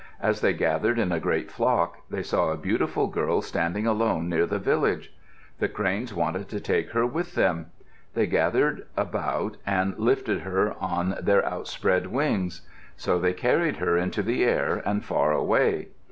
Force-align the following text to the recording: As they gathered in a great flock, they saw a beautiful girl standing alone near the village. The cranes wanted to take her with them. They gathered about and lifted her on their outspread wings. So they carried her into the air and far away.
As 0.19 0.41
they 0.41 0.53
gathered 0.53 0.97
in 0.97 1.11
a 1.11 1.19
great 1.19 1.51
flock, 1.51 1.99
they 2.09 2.23
saw 2.23 2.49
a 2.49 2.57
beautiful 2.57 3.05
girl 3.05 3.39
standing 3.43 3.85
alone 3.85 4.27
near 4.27 4.47
the 4.47 4.57
village. 4.57 5.13
The 5.59 5.69
cranes 5.69 6.11
wanted 6.11 6.49
to 6.49 6.59
take 6.59 6.93
her 6.93 7.05
with 7.05 7.35
them. 7.35 7.67
They 8.15 8.25
gathered 8.25 8.87
about 8.97 9.57
and 9.63 9.93
lifted 9.99 10.39
her 10.39 10.73
on 10.79 11.19
their 11.21 11.45
outspread 11.45 12.07
wings. 12.07 12.63
So 12.97 13.19
they 13.19 13.33
carried 13.33 13.77
her 13.77 13.95
into 13.95 14.23
the 14.23 14.43
air 14.43 14.81
and 14.87 15.05
far 15.05 15.33
away. 15.33 15.89